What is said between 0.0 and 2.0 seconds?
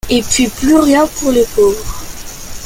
Et puis plus rien pour les pauvres.